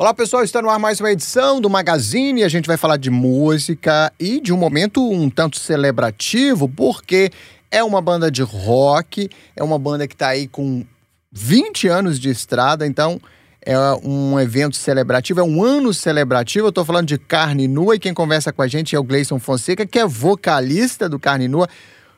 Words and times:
Olá 0.00 0.14
pessoal, 0.14 0.42
está 0.42 0.62
no 0.62 0.70
ar 0.70 0.78
mais 0.78 0.98
uma 0.98 1.12
edição 1.12 1.60
do 1.60 1.68
Magazine. 1.68 2.42
A 2.42 2.48
gente 2.48 2.66
vai 2.66 2.78
falar 2.78 2.96
de 2.96 3.10
música 3.10 4.10
e 4.18 4.40
de 4.40 4.50
um 4.50 4.56
momento 4.56 5.06
um 5.06 5.28
tanto 5.28 5.58
celebrativo, 5.58 6.66
porque 6.66 7.30
é 7.70 7.84
uma 7.84 8.00
banda 8.00 8.30
de 8.30 8.40
rock, 8.40 9.28
é 9.54 9.62
uma 9.62 9.78
banda 9.78 10.08
que 10.08 10.14
está 10.14 10.28
aí 10.28 10.48
com 10.48 10.86
20 11.30 11.88
anos 11.88 12.18
de 12.18 12.30
estrada, 12.30 12.86
então 12.86 13.20
é 13.60 13.76
um 14.02 14.40
evento 14.40 14.74
celebrativo, 14.74 15.40
é 15.40 15.42
um 15.42 15.62
ano 15.62 15.92
celebrativo. 15.92 16.64
Eu 16.64 16.70
estou 16.70 16.84
falando 16.86 17.06
de 17.06 17.18
Carne 17.18 17.68
Nua 17.68 17.96
e 17.96 17.98
quem 17.98 18.14
conversa 18.14 18.54
com 18.54 18.62
a 18.62 18.66
gente 18.66 18.96
é 18.96 18.98
o 18.98 19.04
Gleison 19.04 19.38
Fonseca, 19.38 19.84
que 19.84 19.98
é 19.98 20.06
vocalista 20.06 21.10
do 21.10 21.18
Carne 21.18 21.46
Nua. 21.46 21.68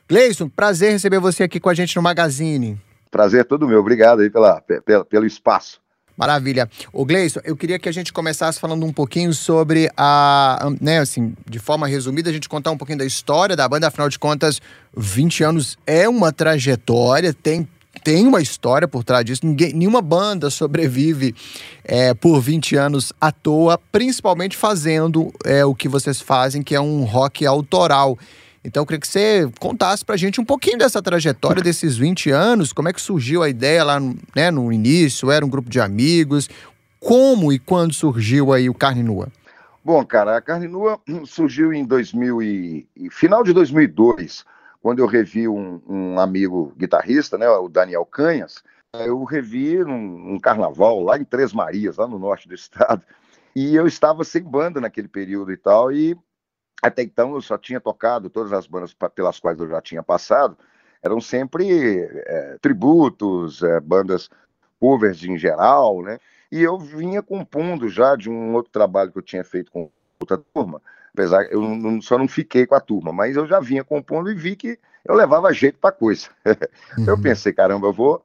Gleison, 0.08 0.48
prazer 0.48 0.92
receber 0.92 1.18
você 1.18 1.42
aqui 1.42 1.58
com 1.58 1.68
a 1.68 1.74
gente 1.74 1.96
no 1.96 2.02
Magazine. 2.02 2.80
Prazer 3.10 3.40
é 3.40 3.44
todo 3.44 3.66
meu, 3.66 3.80
obrigado 3.80 4.20
aí 4.20 4.30
pela, 4.30 4.60
pela 4.60 5.04
pelo 5.04 5.26
espaço. 5.26 5.82
Maravilha. 6.16 6.68
O 6.92 7.04
Gleison, 7.04 7.40
eu 7.44 7.56
queria 7.56 7.78
que 7.78 7.88
a 7.88 7.92
gente 7.92 8.12
começasse 8.12 8.60
falando 8.60 8.84
um 8.84 8.92
pouquinho 8.92 9.32
sobre 9.32 9.90
a, 9.96 10.68
né, 10.80 10.98
assim, 10.98 11.34
de 11.48 11.58
forma 11.58 11.86
resumida, 11.86 12.30
a 12.30 12.32
gente 12.32 12.48
contar 12.48 12.70
um 12.70 12.76
pouquinho 12.76 12.98
da 12.98 13.04
história 13.04 13.56
da 13.56 13.68
banda, 13.68 13.88
afinal 13.88 14.08
de 14.08 14.18
contas, 14.18 14.60
20 14.96 15.44
anos 15.44 15.78
é 15.86 16.08
uma 16.08 16.32
trajetória, 16.32 17.32
tem 17.32 17.68
tem 18.02 18.26
uma 18.26 18.40
história 18.40 18.88
por 18.88 19.04
trás 19.04 19.24
disso. 19.24 19.42
Ninguém, 19.44 19.72
nenhuma 19.72 20.00
banda 20.00 20.50
sobrevive 20.50 21.34
é, 21.84 22.12
por 22.14 22.40
20 22.40 22.74
anos 22.74 23.12
à 23.20 23.30
toa, 23.30 23.78
principalmente 23.92 24.56
fazendo 24.56 25.32
é, 25.44 25.64
o 25.64 25.74
que 25.74 25.88
vocês 25.88 26.20
fazem, 26.20 26.62
que 26.62 26.74
é 26.74 26.80
um 26.80 27.04
rock 27.04 27.46
autoral. 27.46 28.18
Então, 28.64 28.82
eu 28.82 28.86
queria 28.86 29.00
que 29.00 29.08
você 29.08 29.50
contasse 29.58 30.04
pra 30.04 30.16
gente 30.16 30.40
um 30.40 30.44
pouquinho 30.44 30.78
dessa 30.78 31.02
trajetória 31.02 31.60
desses 31.62 31.96
20 31.96 32.30
anos, 32.30 32.72
como 32.72 32.88
é 32.88 32.92
que 32.92 33.00
surgiu 33.00 33.42
a 33.42 33.48
ideia 33.48 33.82
lá 33.82 33.98
né, 34.36 34.50
no 34.52 34.72
início, 34.72 35.30
era 35.30 35.44
um 35.44 35.48
grupo 35.48 35.68
de 35.68 35.80
amigos, 35.80 36.48
como 37.00 37.52
e 37.52 37.58
quando 37.58 37.92
surgiu 37.92 38.52
aí 38.52 38.70
o 38.70 38.74
Carne 38.74 39.02
Nua? 39.02 39.28
Bom, 39.84 40.04
cara, 40.06 40.36
a 40.36 40.40
Carne 40.40 40.68
Nua 40.68 41.00
surgiu 41.26 41.72
em 41.72 41.84
2000 41.84 42.40
e, 42.40 42.86
final 43.10 43.42
de 43.42 43.52
2002, 43.52 44.44
quando 44.80 45.00
eu 45.00 45.06
revi 45.06 45.48
um, 45.48 45.80
um, 45.88 46.20
amigo 46.20 46.72
guitarrista, 46.78 47.36
né, 47.36 47.48
o 47.48 47.68
Daniel 47.68 48.04
Canhas, 48.04 48.62
eu 48.94 49.24
revi 49.24 49.78
num, 49.78 49.98
num 49.98 50.38
carnaval 50.38 51.02
lá 51.02 51.18
em 51.18 51.24
Três 51.24 51.52
Marias, 51.52 51.96
lá 51.96 52.06
no 52.06 52.18
norte 52.18 52.46
do 52.46 52.54
estado, 52.54 53.02
e 53.56 53.74
eu 53.74 53.88
estava 53.88 54.22
sem 54.22 54.42
banda 54.42 54.80
naquele 54.80 55.08
período 55.08 55.50
e 55.50 55.56
tal, 55.56 55.90
e 55.90 56.16
até 56.82 57.02
então 57.02 57.34
eu 57.34 57.40
só 57.40 57.56
tinha 57.56 57.80
tocado, 57.80 58.28
todas 58.28 58.52
as 58.52 58.66
bandas 58.66 58.94
pelas 59.14 59.38
quais 59.38 59.58
eu 59.60 59.68
já 59.68 59.80
tinha 59.80 60.02
passado, 60.02 60.58
eram 61.00 61.20
sempre 61.20 62.00
é, 62.26 62.58
tributos, 62.60 63.62
é, 63.62 63.78
bandas 63.80 64.28
covers 64.80 65.22
em 65.22 65.38
geral, 65.38 66.02
né? 66.02 66.18
E 66.50 66.60
eu 66.60 66.76
vinha 66.76 67.22
compondo 67.22 67.88
já 67.88 68.16
de 68.16 68.28
um 68.28 68.52
outro 68.54 68.72
trabalho 68.72 69.12
que 69.12 69.18
eu 69.18 69.22
tinha 69.22 69.44
feito 69.44 69.70
com 69.70 69.88
outra 70.20 70.36
turma, 70.52 70.82
apesar 71.12 71.44
eu 71.50 71.60
não, 71.60 72.00
só 72.02 72.18
não 72.18 72.26
fiquei 72.26 72.66
com 72.66 72.74
a 72.74 72.80
turma, 72.80 73.12
mas 73.12 73.36
eu 73.36 73.46
já 73.46 73.60
vinha 73.60 73.84
compondo 73.84 74.30
e 74.30 74.34
vi 74.34 74.56
que 74.56 74.78
eu 75.04 75.14
levava 75.14 75.52
jeito 75.52 75.78
para 75.78 75.92
coisa. 75.92 76.28
Uhum. 76.98 77.06
Eu 77.06 77.18
pensei, 77.18 77.54
caramba, 77.54 77.86
eu 77.86 77.92
vou 77.92 78.22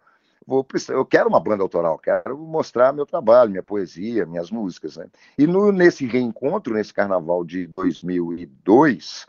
vou, 0.47 0.65
eu 0.89 1.05
quero 1.05 1.27
uma 1.27 1.41
banda 1.41 1.61
autoral, 1.61 1.99
quero 1.99 2.37
mostrar 2.37 2.93
meu 2.93 3.05
trabalho, 3.05 3.51
minha 3.51 3.61
poesia, 3.61 4.25
minhas 4.25 4.49
músicas. 4.49 4.95
Né? 4.95 5.07
E 5.37 5.45
no, 5.45 5.73
nesse 5.73 6.05
reencontro, 6.05 6.73
nesse 6.73 6.93
carnaval 6.93 7.43
de 7.43 7.67
2002, 7.75 9.27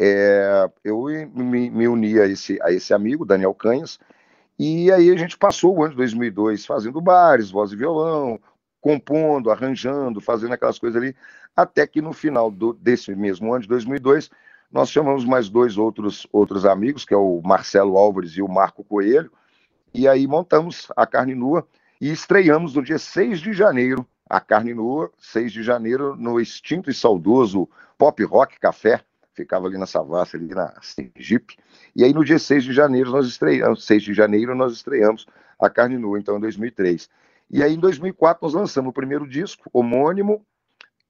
é, 0.00 0.70
eu 0.82 1.04
me, 1.34 1.70
me 1.70 1.86
uni 1.86 2.18
a 2.18 2.26
esse, 2.26 2.58
a 2.62 2.72
esse 2.72 2.94
amigo, 2.94 3.26
Daniel 3.26 3.52
Canhas, 3.52 3.98
e 4.58 4.90
aí 4.90 5.10
a 5.10 5.16
gente 5.16 5.36
passou 5.36 5.76
o 5.76 5.82
ano 5.82 5.90
de 5.90 5.96
2002 5.98 6.64
fazendo 6.64 6.98
bares, 7.02 7.50
voz 7.50 7.72
e 7.72 7.76
violão, 7.76 8.40
compondo, 8.80 9.50
arranjando, 9.50 10.20
fazendo 10.22 10.54
aquelas 10.54 10.78
coisas 10.78 11.00
ali, 11.00 11.14
até 11.54 11.86
que 11.86 12.00
no 12.00 12.14
final 12.14 12.50
do, 12.50 12.72
desse 12.72 13.14
mesmo 13.14 13.52
ano 13.52 13.62
de 13.62 13.68
2002, 13.68 14.30
nós 14.72 14.90
chamamos 14.90 15.24
mais 15.24 15.50
dois 15.50 15.76
outros, 15.76 16.26
outros 16.32 16.64
amigos, 16.64 17.04
que 17.04 17.12
é 17.12 17.16
o 17.16 17.42
Marcelo 17.44 17.98
Álvares 17.98 18.32
e 18.32 18.42
o 18.42 18.48
Marco 18.48 18.82
Coelho, 18.82 19.30
e 19.96 20.06
aí 20.06 20.26
montamos 20.26 20.88
a 20.94 21.06
carne 21.06 21.34
nua 21.34 21.66
e 22.00 22.12
estreamos 22.12 22.74
no 22.74 22.82
dia 22.82 22.98
6 22.98 23.40
de 23.40 23.52
janeiro 23.52 24.06
a 24.28 24.40
carne 24.40 24.74
nua, 24.74 25.10
6 25.18 25.52
de 25.52 25.62
janeiro, 25.62 26.16
no 26.16 26.40
extinto 26.40 26.90
e 26.90 26.94
saudoso 26.94 27.68
Pop 27.96 28.22
Rock 28.24 28.58
Café, 28.58 29.00
ficava 29.32 29.66
ali 29.66 29.78
na 29.78 29.86
Savassi, 29.86 30.36
ali 30.36 30.48
na 30.48 30.74
Sergipe. 30.82 31.56
E 31.94 32.04
aí 32.04 32.12
no 32.12 32.24
dia 32.24 32.38
6 32.38 32.64
de 32.64 32.72
janeiro 32.72 33.10
nós 33.10 33.26
estreamos, 33.26 33.86
6 33.86 34.02
de 34.02 34.12
janeiro 34.14 34.54
nós 34.54 34.72
estreamos 34.72 35.26
a 35.58 35.70
carne 35.70 35.96
nua, 35.96 36.18
então 36.18 36.36
em 36.36 36.40
2003. 36.40 37.08
E 37.50 37.62
aí 37.62 37.74
em 37.74 37.78
2004 37.78 38.42
nós 38.42 38.54
lançamos 38.54 38.90
o 38.90 38.92
primeiro 38.92 39.26
disco, 39.26 39.70
homônimo, 39.72 40.44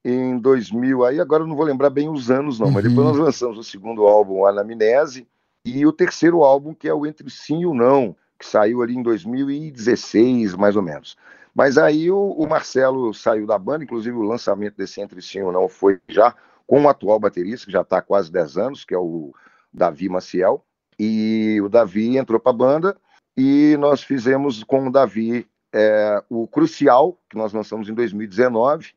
em 0.04 0.38
2000, 0.38 1.04
aí 1.04 1.18
agora 1.18 1.42
eu 1.42 1.48
não 1.48 1.56
vou 1.56 1.64
lembrar 1.64 1.90
bem 1.90 2.08
os 2.08 2.30
anos 2.30 2.60
não, 2.60 2.68
uhum. 2.68 2.74
mas 2.74 2.84
depois 2.84 3.08
nós 3.08 3.16
lançamos 3.16 3.58
o 3.58 3.64
segundo 3.64 4.06
álbum, 4.06 4.46
Anamnese, 4.46 5.26
e 5.64 5.84
o 5.84 5.92
terceiro 5.92 6.44
álbum, 6.44 6.72
que 6.72 6.88
é 6.88 6.94
o 6.94 7.04
Entre 7.04 7.28
Sim 7.28 7.62
e 7.62 7.66
o 7.66 7.74
Não, 7.74 8.14
que 8.38 8.46
saiu 8.46 8.82
ali 8.82 8.94
em 8.96 9.02
2016, 9.02 10.54
mais 10.54 10.76
ou 10.76 10.82
menos. 10.82 11.16
Mas 11.54 11.78
aí 11.78 12.10
o, 12.10 12.32
o, 12.32 12.46
Marcelo 12.46 13.14
saiu 13.14 13.46
da 13.46 13.58
banda, 13.58 13.84
inclusive 13.84 14.16
o 14.16 14.22
lançamento 14.22 14.76
desse 14.76 15.00
Entre 15.00 15.22
Sim 15.22 15.40
ou 15.40 15.52
Não 15.52 15.68
foi 15.68 15.98
já 16.08 16.34
com 16.66 16.82
o 16.82 16.88
atual 16.88 17.18
baterista, 17.18 17.66
que 17.66 17.72
já 17.72 17.80
está 17.80 17.98
há 17.98 18.02
quase 18.02 18.30
10 18.30 18.58
anos, 18.58 18.84
que 18.84 18.94
é 18.94 18.98
o 18.98 19.32
Davi 19.72 20.08
Maciel. 20.08 20.64
E 20.98 21.58
o 21.62 21.68
Davi 21.68 22.18
entrou 22.18 22.40
para 22.40 22.52
a 22.52 22.56
banda 22.56 22.96
e 23.36 23.76
nós 23.78 24.02
fizemos 24.02 24.64
com 24.64 24.88
o 24.88 24.92
Davi 24.92 25.46
é, 25.72 26.22
o 26.28 26.46
Crucial, 26.48 27.18
que 27.28 27.36
nós 27.36 27.52
lançamos 27.52 27.88
em 27.88 27.94
2019. 27.94 28.92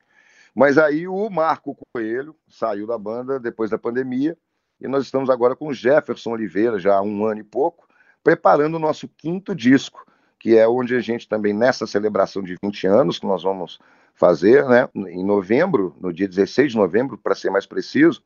Mas 0.56 0.78
aí 0.78 1.08
o 1.08 1.30
Marco 1.30 1.78
Coelho 1.94 2.36
saiu 2.50 2.88
da 2.88 2.98
banda 2.98 3.40
depois 3.40 3.70
da 3.70 3.78
pandemia 3.78 4.38
e 4.82 4.88
nós 4.88 5.04
estamos 5.04 5.30
agora 5.30 5.56
com 5.56 5.68
o 5.68 5.74
Jefferson 5.74 6.32
Oliveira, 6.32 6.80
já 6.80 6.96
há 6.96 7.02
um 7.02 7.26
ano 7.26 7.42
e 7.42 7.44
pouco, 7.44 7.88
preparando 8.24 8.75
o 8.75 8.80
nosso 8.80 9.07
quinto 9.07 9.56
disco, 9.56 10.06
que 10.40 10.57
é 10.57 10.68
onde 10.68 10.96
a 10.96 11.00
gente 11.00 11.28
também, 11.28 11.53
nessa 11.53 11.85
celebração 11.85 12.41
de 12.41 12.56
20 12.62 12.88
anos, 12.88 13.19
que 13.19 13.25
nós 13.25 13.44
vamos 13.44 13.80
fazer, 14.16 14.66
né, 14.66 14.90
em 14.96 15.24
novembro, 15.24 15.96
no 16.00 16.12
dia 16.13 16.28
16 16.28 16.72
de 16.72 16.78
novembro, 16.78 17.18
para 17.18 17.35
ser 17.35 17.50
mais 17.50 17.66
preciso, 17.66 18.22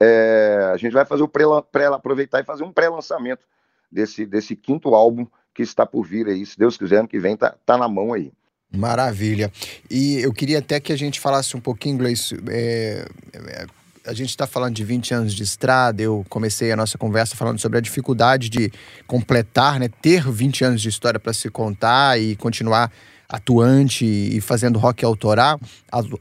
é, 0.00 0.70
a 0.72 0.76
gente 0.76 0.92
vai 0.92 1.04
fazer 1.04 1.22
o 1.22 1.28
pré, 1.28 1.44
pré, 1.70 1.86
aproveitar 1.86 2.40
e 2.40 2.44
fazer 2.44 2.64
um 2.64 2.72
pré-lançamento 2.72 3.46
desse, 3.90 4.26
desse 4.26 4.54
quinto 4.54 4.94
álbum 4.94 5.26
que 5.54 5.62
está 5.62 5.86
por 5.86 6.04
vir 6.04 6.26
aí, 6.26 6.44
se 6.44 6.58
Deus 6.58 6.76
quiser, 6.76 6.98
ano 6.98 7.08
que 7.08 7.18
vem 7.18 7.36
tá, 7.36 7.54
tá 7.64 7.78
na 7.78 7.88
mão 7.88 8.12
aí. 8.12 8.32
Maravilha. 8.74 9.50
E 9.90 10.20
eu 10.20 10.32
queria 10.32 10.58
até 10.58 10.78
que 10.80 10.92
a 10.92 10.96
gente 10.96 11.18
falasse 11.18 11.56
um 11.56 11.60
pouquinho, 11.60 11.96
Gleice, 11.96 12.36
é, 12.48 13.06
é, 13.32 13.66
a 14.06 14.12
gente 14.12 14.30
está 14.30 14.46
falando 14.46 14.74
de 14.74 14.84
20 14.84 15.14
anos 15.14 15.34
de 15.34 15.42
estrada, 15.42 16.00
eu 16.00 16.24
comecei 16.28 16.70
a 16.70 16.76
nossa 16.76 16.96
conversa 16.96 17.34
falando 17.34 17.58
sobre 17.58 17.78
a 17.78 17.80
dificuldade 17.80 18.48
de 18.48 18.72
completar, 19.06 19.80
né, 19.80 19.88
ter 20.00 20.30
20 20.30 20.64
anos 20.64 20.80
de 20.80 20.88
história 20.88 21.18
para 21.18 21.32
se 21.32 21.50
contar 21.50 22.18
e 22.20 22.36
continuar 22.36 22.90
atuante 23.28 24.04
e 24.04 24.40
fazendo 24.40 24.78
rock 24.78 25.04
autoral, 25.04 25.60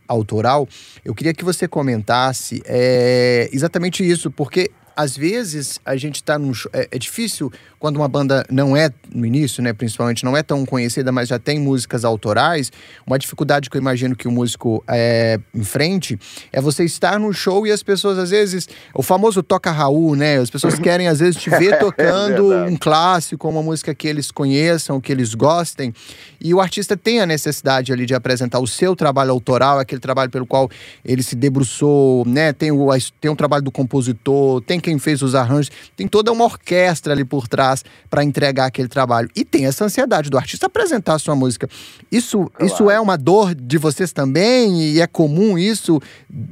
autoral. 0.08 0.68
Eu 1.04 1.14
queria 1.14 1.34
que 1.34 1.46
você 1.46 1.68
comentasse 1.68 2.64
é, 2.66 3.48
exatamente 3.54 4.08
isso, 4.08 4.32
porque 4.32 4.72
às 4.96 5.18
vezes 5.18 5.80
a 5.86 5.96
gente 5.96 6.16
está 6.16 6.40
num. 6.40 6.52
É, 6.72 6.88
é, 6.92 6.98
difícil 6.98 7.52
quando 7.80 7.98
uma 7.98 8.08
banda 8.08 8.46
não 8.50 8.76
é, 8.76 8.90
no 9.14 9.26
início, 9.26 9.62
né, 9.62 9.74
principalmente, 9.74 10.24
não 10.24 10.36
é 10.36 10.42
tão 10.42 10.66
conhecida, 10.66 11.12
mas 11.12 11.30
já 11.30 11.38
tem 11.38 11.60
músicas 11.60 12.06
autorais. 12.06 12.72
Uma 13.06 13.20
dificuldade 13.20 13.70
que 13.70 13.78
eu 13.78 13.82
imagino 13.82 14.16
que 14.16 14.28
o 14.28 14.32
músico 14.32 14.84
é, 14.88 15.40
enfrente 15.54 16.18
é 16.52 16.62
você 16.62 16.84
estar 16.84 17.20
no 17.20 17.32
show 17.34 17.68
e 17.68 17.72
as 17.72 17.84
pessoas, 17.84 18.18
às 18.18 18.30
vezes. 18.30 18.68
O 18.94 19.04
famoso 19.04 19.44
toca 19.44 19.72
Raul, 19.72 20.16
né? 20.16 20.40
As 20.40 20.50
pessoas 20.50 20.80
querem, 20.80 21.08
às 21.08 21.20
vezes, 21.20 21.40
te 21.40 21.50
ver 21.50 21.74
é 21.76 21.78
tocando 21.78 22.54
é 22.54 22.64
um 22.64 22.78
clássico, 22.78 23.48
uma 23.48 23.62
música 23.62 23.94
que 23.94 24.08
eles 24.08 24.32
conheçam, 24.32 25.02
que 25.02 25.12
eles 25.12 25.36
gostem. 25.36 25.94
E 26.42 26.54
o 26.54 26.62
artista 26.62 26.96
tem 26.96 27.22
a 27.22 27.26
necessidade 27.26 27.92
ali 27.92 28.06
de 28.06 28.14
apresentar 28.14 28.60
o 28.60 28.68
seu 28.68 28.96
trabalho 28.96 29.32
autoral, 29.32 29.80
aquele 29.80 30.02
trabalho 30.02 30.32
pelo 30.32 30.46
qual 30.46 30.70
ele 31.04 31.22
se 31.22 31.36
debruçou, 31.36 32.24
né? 32.26 32.54
Tem, 32.54 32.72
o, 32.72 32.88
tem 33.20 33.30
um 33.30 33.36
trabalho 33.36 33.64
do 33.64 33.72
compositor, 33.72 34.62
tem 34.62 34.80
quem 34.86 35.00
fez 35.00 35.24
os 35.24 35.34
arranjos, 35.34 35.72
tem 35.96 36.08
toda 36.08 36.32
uma 36.32 36.44
orquestra 36.44 37.12
ali 37.12 37.26
por 37.26 37.48
trás 37.48 37.84
para 38.08 38.24
entregar 38.24 38.66
aquele 38.66 38.88
trabalho. 38.88 39.28
E 39.36 39.44
tem 39.44 39.66
essa 39.66 39.84
ansiedade 39.84 40.30
do 40.30 40.38
artista 40.38 40.68
apresentar 40.68 41.16
a 41.16 41.20
sua 41.20 41.36
música. 41.36 41.68
Isso, 42.12 42.46
claro. 42.46 42.66
isso 42.66 42.92
é 42.92 43.00
uma 43.00 43.18
dor 43.18 43.56
de 43.56 43.80
vocês 43.80 44.14
também? 44.14 44.80
E 44.80 45.02
é 45.02 45.08
comum 45.08 45.58
isso 45.58 46.00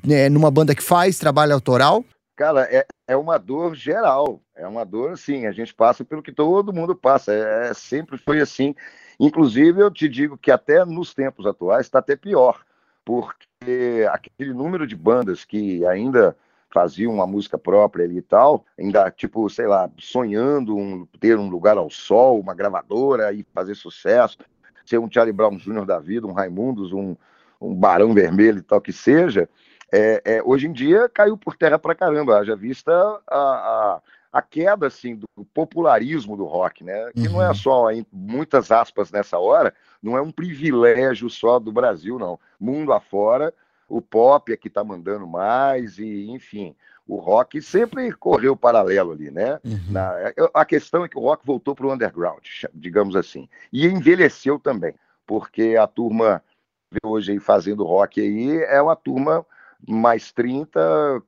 né, 0.04 0.30
numa 0.30 0.50
banda 0.50 0.74
que 0.74 0.82
faz 0.82 1.20
trabalho 1.20 1.54
autoral? 1.54 2.04
Cara, 2.36 2.68
é, 2.72 2.88
é 3.08 3.16
uma 3.16 3.38
dor 3.38 3.76
geral. 3.76 4.42
É 4.56 4.68
uma 4.68 4.84
dor, 4.84 5.12
assim, 5.12 5.46
a 5.46 5.52
gente 5.52 5.72
passa 5.72 6.04
pelo 6.04 6.24
que 6.24 6.32
todo 6.32 6.74
mundo 6.74 6.96
passa. 6.96 7.32
É, 7.32 7.70
é 7.70 7.74
sempre 7.76 8.18
foi 8.18 8.42
assim. 8.42 8.74
Inclusive, 9.20 9.80
eu 9.80 9.92
te 9.92 10.10
digo 10.10 10.40
que 10.40 10.50
até 10.50 10.84
nos 10.84 11.14
tempos 11.14 11.46
atuais 11.46 11.86
está 11.86 12.00
até 12.00 12.16
pior, 12.16 12.64
porque 13.06 14.08
aquele 14.12 14.54
número 14.54 14.88
de 14.88 14.96
bandas 14.96 15.46
que 15.46 15.86
ainda 15.86 16.36
faziam 16.74 17.14
uma 17.14 17.28
música 17.28 17.58
própria 17.58 18.06
ali 18.06 18.18
e 18.18 18.22
tal, 18.22 18.66
ainda, 18.78 19.10
tipo, 19.12 19.48
sei 19.50 19.68
lá, 19.68 19.90
sonhando 20.00 20.76
um, 20.76 21.06
ter 21.20 21.38
um 21.38 21.50
lugar 21.50 21.78
ao 21.78 21.90
sol, 21.90 22.40
uma 22.40 22.56
gravadora 22.56 23.32
e 23.32 23.46
fazer 23.54 23.76
sucesso, 23.76 24.40
ser 24.86 24.98
um 24.98 25.10
Charlie 25.10 25.32
Brown 25.32 25.56
Jr. 25.56 25.86
da 25.86 26.00
vida, 26.00 26.26
um 26.26 26.34
Raimundos, 26.34 26.92
um, 26.92 27.16
um 27.62 27.74
barão 27.74 28.14
vermelho 28.14 28.58
e 28.58 28.64
tal 28.64 28.82
que 28.82 28.92
seja, 28.92 29.48
é, 29.96 30.22
é, 30.26 30.44
hoje 30.44 30.66
em 30.66 30.72
dia 30.72 31.08
caiu 31.08 31.38
por 31.38 31.56
terra 31.56 31.78
pra 31.78 31.94
caramba, 31.94 32.40
haja 32.40 32.56
vista 32.56 32.92
a, 33.28 33.38
a, 33.38 34.02
a, 34.34 34.42
queda 34.42 34.88
assim, 34.88 35.16
do 35.16 35.28
popularismo 35.54 36.36
do 36.36 36.46
rock, 36.46 36.84
né? 36.84 37.12
Que 37.14 37.28
uhum. 37.28 37.34
não 37.34 37.42
é 37.44 37.50
uhum. 37.50 37.54
só, 37.54 37.92
em 37.92 38.04
muitas 38.12 38.72
aspas 38.72 39.12
nessa 39.12 39.38
hora, 39.38 39.72
não 40.02 40.18
é 40.18 40.22
um 40.22 40.32
privilégio 40.32 41.30
só 41.30 41.60
do 41.60 41.72
Brasil, 41.72 42.18
não. 42.18 42.40
Mundo 42.60 42.92
afora, 42.92 43.54
o 43.88 44.02
pop 44.02 44.52
é 44.52 44.58
que 44.58 44.68
está 44.68 44.84
mandando 44.84 45.28
mais, 45.28 45.98
e 45.98 46.30
enfim, 46.30 46.76
o 47.08 47.18
rock 47.18 47.62
sempre 47.62 48.12
correu 48.14 48.56
paralelo 48.56 49.12
ali, 49.12 49.30
né? 49.30 49.60
Uhum. 49.64 49.80
Na, 49.90 50.14
a 50.54 50.66
questão 50.66 51.04
é 51.04 51.10
que 51.10 51.18
o 51.18 51.22
rock 51.22 51.46
voltou 51.46 51.76
para 51.76 51.86
o 51.86 51.94
underground, 51.94 52.46
digamos 52.74 53.16
assim, 53.16 53.48
e 53.72 53.86
envelheceu 53.86 54.60
também, 54.60 54.94
porque 55.26 55.76
a 55.80 55.88
turma 55.88 56.42
hoje 57.04 57.32
aí 57.32 57.40
fazendo 57.40 57.84
rock 57.84 58.22
aí 58.22 58.62
é 58.64 58.82
uma 58.82 58.96
turma 58.96 59.46
mais 59.88 60.32
30, 60.32 60.80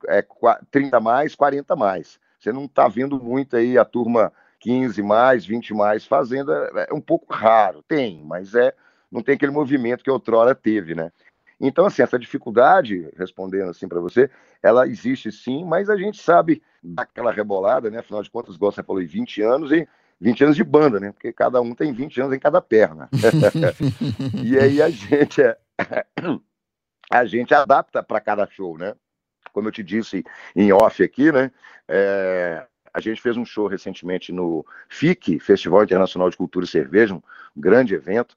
é 0.07 0.25
30 0.71 0.99
mais, 0.99 1.35
40 1.35 1.75
mais. 1.75 2.19
Você 2.39 2.51
não 2.51 2.65
está 2.65 2.87
vendo 2.87 3.21
muito 3.21 3.55
aí 3.57 3.77
a 3.77 3.83
turma 3.83 4.31
15 4.59 5.01
mais, 5.01 5.45
20 5.45 5.73
mais 5.73 6.05
fazendo, 6.05 6.53
é, 6.53 6.87
é 6.89 6.93
um 6.93 7.01
pouco 7.01 7.33
raro, 7.33 7.83
tem, 7.87 8.23
mas 8.23 8.55
é 8.55 8.73
não 9.11 9.21
tem 9.21 9.35
aquele 9.35 9.51
movimento 9.51 10.03
que 10.03 10.11
outrora 10.11 10.53
teve, 10.53 10.93
né? 10.93 11.11
Então, 11.59 11.85
assim, 11.85 12.01
essa 12.01 12.19
dificuldade, 12.19 13.09
respondendo 13.17 13.69
assim 13.69 13.87
para 13.87 13.99
você, 13.99 14.29
ela 14.61 14.87
existe 14.87 15.31
sim, 15.31 15.63
mas 15.63 15.89
a 15.89 15.95
gente 15.95 16.21
sabe 16.21 16.61
daquela 16.83 17.31
rebolada, 17.31 17.89
né? 17.89 17.99
Afinal 17.99 18.21
de 18.21 18.29
contas, 18.29 18.55
igual 18.55 18.71
você 18.71 18.83
falou, 18.83 19.05
20 19.05 19.41
anos 19.41 19.71
e 19.71 19.87
20 20.19 20.43
anos 20.43 20.55
de 20.55 20.63
banda, 20.63 20.99
né? 20.99 21.11
Porque 21.11 21.31
cada 21.31 21.61
um 21.61 21.73
tem 21.73 21.93
20 21.93 22.21
anos 22.21 22.33
em 22.33 22.39
cada 22.39 22.61
perna. 22.61 23.09
e 24.43 24.57
aí 24.57 24.81
a 24.81 24.89
gente 24.89 25.41
é, 25.41 25.57
a 27.11 27.25
gente 27.25 27.53
adapta 27.53 28.01
para 28.03 28.19
cada 28.19 28.47
show, 28.47 28.77
né? 28.77 28.95
Como 29.53 29.67
eu 29.67 29.71
te 29.71 29.83
disse 29.83 30.23
em 30.55 30.71
off 30.71 31.01
aqui, 31.03 31.31
né? 31.31 31.51
É, 31.87 32.65
a 32.93 32.99
gente 32.99 33.21
fez 33.21 33.37
um 33.37 33.45
show 33.45 33.67
recentemente 33.67 34.31
no 34.31 34.65
FIC, 34.89 35.39
Festival 35.39 35.83
Internacional 35.83 36.29
de 36.29 36.37
Cultura 36.37 36.65
e 36.65 36.67
Cerveja, 36.67 37.13
um 37.13 37.21
grande 37.55 37.93
evento, 37.93 38.35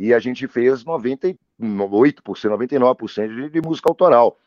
e 0.00 0.14
a 0.14 0.18
gente 0.18 0.48
fez 0.48 0.82
98%, 0.82 1.36
99% 1.60 3.34
de, 3.34 3.50
de 3.50 3.60
música 3.60 3.90
autoral. 3.90 4.38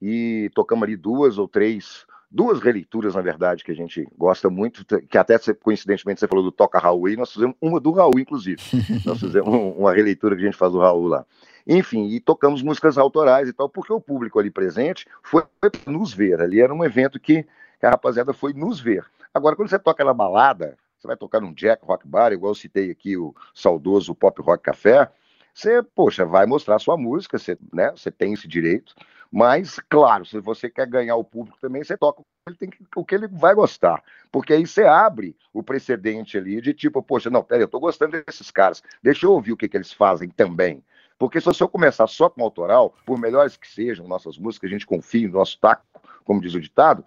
E 0.00 0.48
tocamos 0.54 0.84
ali 0.84 0.96
duas 0.96 1.36
ou 1.36 1.48
três, 1.48 2.06
duas 2.30 2.60
releituras, 2.60 3.16
na 3.16 3.20
verdade, 3.20 3.64
que 3.64 3.72
a 3.72 3.74
gente 3.74 4.06
gosta 4.16 4.48
muito, 4.48 4.84
que 5.08 5.18
até 5.18 5.36
coincidentemente 5.54 6.20
você 6.20 6.28
falou 6.28 6.44
do 6.44 6.52
Toca 6.52 6.78
Raul, 6.78 7.08
e 7.08 7.16
nós 7.16 7.32
fizemos 7.32 7.56
uma 7.60 7.80
do 7.80 7.90
Raul, 7.90 8.20
inclusive. 8.20 8.62
nós 9.04 9.18
fizemos 9.18 9.52
uma 9.76 9.92
releitura 9.92 10.36
que 10.36 10.42
a 10.42 10.44
gente 10.44 10.56
faz 10.56 10.70
do 10.70 10.78
Raul 10.78 11.08
lá. 11.08 11.26
Enfim, 11.66 12.06
e 12.06 12.20
tocamos 12.20 12.62
músicas 12.62 12.96
autorais 12.96 13.48
e 13.48 13.52
tal, 13.52 13.68
porque 13.68 13.92
o 13.92 14.00
público 14.00 14.38
ali 14.38 14.48
presente 14.48 15.08
foi 15.24 15.42
nos 15.88 16.14
ver. 16.14 16.40
Ali 16.40 16.60
era 16.60 16.72
um 16.72 16.84
evento 16.84 17.18
que, 17.18 17.44
a 17.82 17.90
rapaziada 17.90 18.32
foi 18.32 18.52
nos 18.52 18.78
ver. 18.78 19.04
Agora, 19.34 19.56
quando 19.56 19.70
você 19.70 19.78
toca 19.78 20.04
na 20.04 20.14
balada, 20.14 20.78
você 21.00 21.06
vai 21.06 21.16
tocar 21.16 21.40
num 21.40 21.54
Jack 21.54 21.84
Rock 21.84 22.06
Bar, 22.06 22.32
igual 22.32 22.50
eu 22.50 22.54
citei 22.54 22.90
aqui 22.90 23.16
o 23.16 23.34
saudoso 23.54 24.14
Pop 24.14 24.40
Rock 24.42 24.62
Café, 24.62 25.10
você, 25.54 25.82
poxa, 25.82 26.24
vai 26.26 26.46
mostrar 26.46 26.78
sua 26.78 26.96
música, 26.96 27.38
você, 27.38 27.56
né, 27.72 27.90
você 27.90 28.10
tem 28.10 28.34
esse 28.34 28.46
direito, 28.46 28.94
mas, 29.32 29.80
claro, 29.88 30.26
se 30.26 30.38
você 30.40 30.68
quer 30.68 30.86
ganhar 30.86 31.16
o 31.16 31.24
público 31.24 31.56
também, 31.60 31.82
você 31.82 31.96
toca 31.96 32.22
que 32.22 32.26
ele, 32.48 32.56
tem, 32.56 32.70
o 32.96 33.04
que 33.04 33.14
ele 33.14 33.28
vai 33.28 33.54
gostar, 33.54 34.02
porque 34.30 34.52
aí 34.52 34.66
você 34.66 34.84
abre 34.84 35.34
o 35.52 35.62
precedente 35.62 36.36
ali 36.36 36.60
de 36.60 36.74
tipo, 36.74 37.02
poxa, 37.02 37.30
não, 37.30 37.42
peraí, 37.42 37.62
eu 37.62 37.68
tô 37.68 37.80
gostando 37.80 38.22
desses 38.22 38.50
caras, 38.50 38.82
deixa 39.02 39.26
eu 39.26 39.32
ouvir 39.32 39.52
o 39.52 39.56
que, 39.56 39.68
que 39.68 39.76
eles 39.76 39.92
fazem 39.92 40.28
também. 40.28 40.84
Porque 41.18 41.38
se 41.38 41.48
eu 41.60 41.68
começar 41.68 42.06
só 42.06 42.30
com 42.30 42.42
autoral, 42.42 42.94
por 43.04 43.18
melhores 43.18 43.54
que 43.54 43.68
sejam 43.68 44.08
nossas 44.08 44.38
músicas, 44.38 44.70
a 44.70 44.72
gente 44.72 44.86
confia 44.86 45.28
no 45.28 45.34
nosso 45.34 45.58
taco, 45.58 45.84
como 46.24 46.40
diz 46.40 46.54
o 46.54 46.60
ditado, 46.60 47.04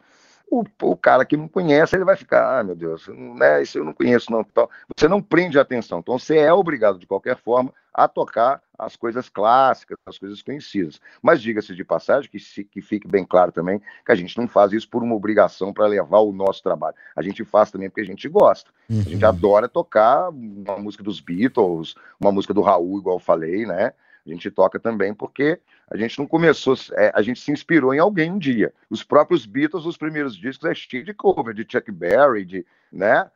o, 0.50 0.63
o, 0.84 0.95
cara 0.95 1.25
que 1.25 1.36
não 1.36 1.48
conhece, 1.48 1.95
ele 1.95 2.06
vai 2.06 2.16
ficar, 2.16 2.60
ah, 2.60 2.63
meu 2.63 2.75
Deus, 2.75 3.07
né, 3.07 3.63
isso 3.63 3.80
eu 3.80 3.84
não 3.84 3.94
conheço, 3.94 4.31
não. 4.31 4.42
Então, 4.42 4.69
você 4.95 5.07
não 5.07 5.22
prende 5.22 5.57
a 5.57 5.63
atenção. 5.63 6.00
Então, 6.00 6.19
você 6.19 6.38
é 6.38 6.54
obrigado, 6.54 7.00
de 7.00 7.07
qualquer 7.07 7.38
forma, 7.38 7.74
a 7.94 8.07
tocar 8.07 8.62
as 8.78 8.95
coisas 8.95 9.30
clássicas, 9.30 9.98
as 10.06 10.18
coisas 10.18 10.42
conhecidas. 10.42 11.00
Mas 11.22 11.42
diga-se 11.42 11.75
de 11.75 11.84
passagem, 11.84 12.30
que, 12.30 12.40
se, 12.40 12.63
que 12.63 12.81
fique 12.81 13.07
bem 13.07 13.24
claro 13.24 13.51
também, 13.51 13.80
que 14.06 14.12
a 14.12 14.16
gente 14.16 14.38
não 14.38 14.48
faz 14.48 14.74
isso 14.74 14.90
por 14.90 15.04
uma 15.04 15.16
obrigação 15.16 15.72
para 15.72 15.88
levar 15.88 16.19
o 16.19 16.31
nosso 16.31 16.62
trabalho. 16.62 16.95
A 17.16 17.22
gente 17.22 17.44
faz 17.45 17.72
também 17.72 17.90
porque 17.90 18.01
a 18.01 18.06
gente 18.06 18.28
gosta. 18.28 18.72
Uhum. 18.90 19.00
A 19.00 19.04
gente 19.04 19.24
uhum. 19.24 19.30
adora 19.30 19.68
tocar 19.68 20.30
uma 20.30 20.78
música 20.78 21.04
dos 21.04 21.19
Beatles, 21.19 21.95
uma 22.19 22.31
música 22.31 22.54
do 22.54 22.62
Raul, 22.62 23.00
igual 23.00 23.18
eu 23.18 23.19
falei, 23.19 23.66
né? 23.66 23.94
A 24.25 24.29
gente 24.29 24.49
toca 24.49 24.79
também 24.79 25.13
porque 25.13 25.59
a 25.89 25.97
gente 25.97 26.17
não 26.17 26.25
começou, 26.25 26.75
é, 26.93 27.11
a 27.13 27.21
gente 27.21 27.39
se 27.39 27.51
inspirou 27.51 27.93
em 27.93 27.99
alguém 27.99 28.31
um 28.31 28.37
dia. 28.37 28.73
Os 28.89 29.03
próprios 29.03 29.45
Beatles, 29.45 29.85
os 29.85 29.97
primeiros 29.97 30.35
discos, 30.35 30.69
é 30.69 30.73
cheio 30.73 31.03
de 31.03 31.13
cover, 31.13 31.53
de 31.53 31.65
Chuck 31.69 31.91
Berry, 31.91 32.45
de, 32.45 32.65
né? 32.91 33.29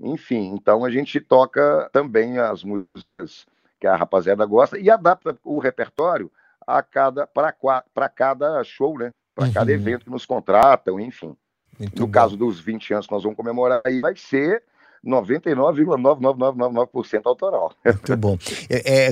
Enfim, 0.00 0.52
então 0.54 0.84
a 0.84 0.90
gente 0.90 1.20
toca 1.20 1.88
também 1.92 2.38
as 2.38 2.64
músicas 2.64 3.46
que 3.78 3.86
a 3.86 3.94
rapaziada 3.94 4.44
gosta 4.44 4.78
e 4.78 4.90
adapta 4.90 5.38
o 5.44 5.58
repertório 5.58 6.30
a 6.66 6.82
cada 6.82 7.26
para 7.26 8.08
cada 8.08 8.64
show, 8.64 8.98
né? 8.98 9.12
Para 9.34 9.46
uhum. 9.46 9.52
cada 9.52 9.72
evento 9.72 10.04
que 10.04 10.10
nos 10.10 10.26
contratam, 10.26 10.98
enfim. 10.98 11.36
Muito 11.78 12.00
no 12.00 12.06
bom. 12.06 12.12
caso 12.12 12.36
dos 12.36 12.60
20 12.60 12.94
anos 12.94 13.06
que 13.06 13.12
nós 13.12 13.22
vamos 13.22 13.36
comemorar 13.36 13.80
aí, 13.84 14.00
vai 14.00 14.16
ser 14.16 14.62
99,99999% 15.06 17.20
autoral. 17.24 17.72
Muito 17.84 18.16
bom. 18.16 18.38
É, 18.70 19.08
é, 19.08 19.10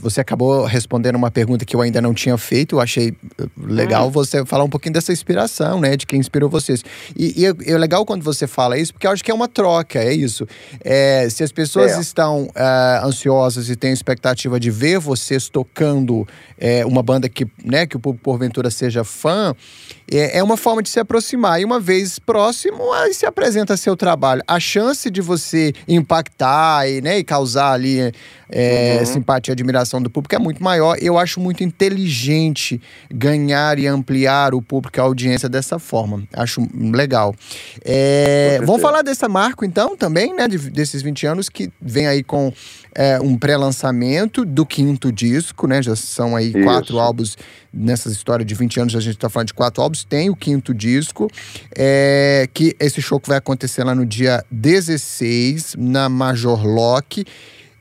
você 0.00 0.20
acabou 0.20 0.64
respondendo 0.64 1.14
uma 1.16 1.30
pergunta 1.30 1.64
que 1.64 1.76
eu 1.76 1.80
ainda 1.80 2.02
não 2.02 2.12
tinha 2.12 2.36
feito. 2.36 2.74
Eu 2.76 2.80
achei 2.80 3.10
uh, 3.10 3.16
legal 3.56 4.08
hum. 4.08 4.10
você 4.10 4.44
falar 4.44 4.64
um 4.64 4.68
pouquinho 4.68 4.94
dessa 4.94 5.12
inspiração, 5.12 5.80
né? 5.80 5.96
De 5.96 6.04
quem 6.06 6.18
inspirou 6.18 6.50
vocês. 6.50 6.84
E, 7.16 7.40
e 7.40 7.46
é, 7.46 7.52
é, 7.66 7.78
legal 7.78 8.04
quando 8.04 8.22
você 8.22 8.48
fala 8.48 8.76
isso, 8.78 8.92
porque 8.92 9.06
eu 9.06 9.12
acho 9.12 9.22
que 9.22 9.30
é 9.30 9.34
uma 9.34 9.48
troca, 9.48 10.00
é 10.00 10.12
isso. 10.12 10.44
É, 10.84 11.28
se 11.30 11.44
as 11.44 11.52
pessoas 11.52 11.92
é. 11.92 12.00
estão 12.00 12.44
uh, 12.44 13.06
ansiosas 13.06 13.70
e 13.70 13.76
têm 13.76 13.92
expectativa 13.92 14.58
de 14.58 14.70
ver 14.70 14.98
vocês 14.98 15.48
tocando 15.48 16.26
é, 16.58 16.84
uma 16.84 17.02
banda 17.02 17.28
que, 17.28 17.46
né, 17.64 17.86
que 17.86 17.96
o 17.96 18.00
público 18.00 18.24
porventura 18.24 18.70
seja 18.70 19.04
fã, 19.04 19.54
é, 20.10 20.38
é 20.38 20.42
uma 20.42 20.56
forma 20.56 20.82
de 20.82 20.88
se 20.88 21.00
aproximar. 21.00 21.60
E 21.60 21.64
uma 21.64 21.80
vez 21.80 22.18
próximo, 22.18 22.92
aí 22.92 23.12
se 23.12 23.26
apresenta 23.26 23.76
seu 23.76 23.96
trabalho. 23.96 24.42
A 24.46 24.60
chance 24.60 25.10
de 25.10 25.20
você 25.20 25.72
impactar 25.88 26.88
e, 26.88 27.00
né, 27.00 27.18
e 27.18 27.24
causar 27.24 27.72
ali 27.72 28.12
é, 28.50 28.98
uhum. 29.00 29.06
simpatia 29.06 29.52
e 29.52 29.54
admiração 29.54 30.00
do 30.00 30.10
público 30.10 30.34
é 30.34 30.38
muito 30.38 30.62
maior. 30.62 30.96
Eu 31.00 31.18
acho 31.18 31.40
muito 31.40 31.64
inteligente 31.64 32.80
ganhar 33.10 33.78
e 33.78 33.86
ampliar 33.86 34.54
o 34.54 34.62
público, 34.62 35.00
a 35.00 35.04
audiência 35.04 35.48
dessa 35.48 35.78
forma. 35.78 36.22
Acho 36.32 36.66
legal. 36.74 37.34
É, 37.84 38.60
vamos 38.64 38.82
falar 38.82 39.02
dessa 39.02 39.28
marco, 39.28 39.64
então, 39.64 39.96
também, 39.96 40.34
né? 40.34 40.48
De, 40.48 40.58
desses 40.70 41.02
20 41.02 41.26
anos 41.26 41.48
que 41.48 41.70
vem 41.80 42.06
aí 42.06 42.22
com 42.22 42.52
é, 42.94 43.20
um 43.20 43.36
pré-lançamento 43.36 44.44
do 44.44 44.64
quinto 44.64 45.12
disco, 45.12 45.66
né? 45.66 45.82
Já 45.82 45.94
são 45.94 46.34
aí 46.34 46.48
Isso. 46.48 46.62
quatro 46.62 46.98
álbuns 46.98 47.36
nessa 47.72 48.08
história 48.08 48.44
de 48.44 48.54
20 48.54 48.80
anos, 48.80 48.96
a 48.96 49.00
gente 49.00 49.16
está 49.16 49.28
falando 49.28 49.48
de 49.48 49.54
quatro 49.54 49.82
álbuns. 49.82 50.02
Tem 50.02 50.30
o 50.30 50.36
quinto 50.36 50.72
disco, 50.72 51.28
é, 51.76 52.48
que 52.54 52.74
esse 52.80 53.02
show 53.02 53.20
que 53.20 53.28
vai 53.28 53.36
acontecer 53.36 53.84
lá 53.84 53.94
no 53.94 54.06
dia 54.06 54.42
16, 54.50 55.74
na 55.78 56.08
Major 56.08 56.66
Lock. 56.66 57.24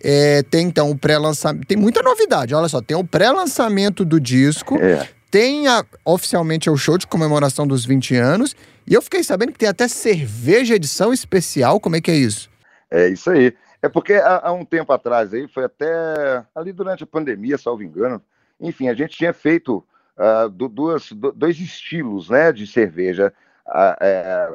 É, 0.04 0.44
tem 0.44 0.68
então 0.68 0.92
o 0.92 0.98
pré-lançamento. 0.98 1.66
Tem 1.66 1.78
muita 1.78 2.02
novidade, 2.02 2.54
olha 2.54 2.68
só. 2.68 2.82
Tem 2.82 2.96
o 2.96 3.04
pré-lançamento 3.04 4.06
do 4.06 4.20
disco. 4.20 4.78
É. 4.78 5.08
Tem 5.32 5.68
a, 5.68 5.84
oficialmente 6.06 6.70
é 6.70 6.72
o 6.72 6.78
show 6.78 6.98
de 6.98 7.08
comemoração 7.08 7.66
dos 7.66 7.86
20 7.86 8.16
anos. 8.16 8.56
E 8.88 8.94
eu 8.94 9.02
fiquei 9.02 9.24
sabendo 9.24 9.52
que 9.52 9.60
tem 9.60 9.70
até 9.70 9.88
cerveja 9.88 10.76
edição 10.76 11.12
especial. 11.12 11.80
Como 11.80 11.96
é 11.96 12.02
que 12.02 12.12
é 12.12 12.16
isso? 12.16 12.50
É 12.90 13.08
isso 13.08 13.30
aí. 13.30 13.54
É 13.82 13.90
porque 13.90 14.14
há, 14.14 14.48
há 14.48 14.52
um 14.52 14.66
tempo 14.66 14.92
atrás 14.94 15.34
aí, 15.34 15.48
foi 15.48 15.66
até 15.66 16.44
ali 16.56 16.72
durante 16.72 17.04
a 17.04 17.08
pandemia, 17.08 17.58
salvo 17.58 17.84
engano. 17.84 18.22
Enfim, 18.60 18.88
a 18.88 18.94
gente 18.94 19.18
tinha 19.18 19.34
feito 19.34 19.84
uh, 20.18 20.50
duas, 20.50 21.12
dois 21.12 21.60
estilos 21.60 22.30
né, 22.30 22.52
de 22.52 22.66
cerveja. 22.66 23.34
Uh, 23.68 23.98
é, 24.00 24.54